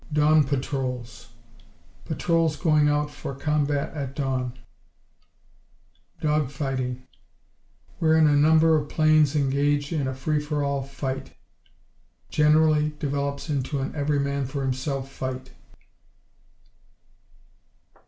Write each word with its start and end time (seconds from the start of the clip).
Dawn 0.11 0.45
patrols 0.45 1.27
Patrols 2.05 2.55
going 2.55 2.87
out 2.89 3.11
for 3.11 3.35
combat 3.35 3.93
at 3.93 4.15
dawn. 4.15 4.57
Dog 6.19 6.49
fighting 6.49 7.05
Wherein 7.99 8.25
a 8.25 8.35
number 8.35 8.75
of 8.75 8.89
planes 8.89 9.35
engage 9.35 9.93
in 9.93 10.07
a 10.07 10.15
free 10.15 10.39
for 10.39 10.63
all 10.63 10.81
fight. 10.81 11.35
Generally 12.31 12.93
develops 12.97 13.47
into 13.47 13.77
an 13.77 13.93
every 13.93 14.19
man 14.19 14.45
for 14.47 14.63
himself 14.63 15.11
fight. 15.11 15.51